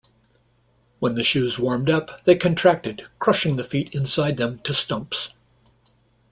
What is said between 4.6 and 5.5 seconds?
to stumps.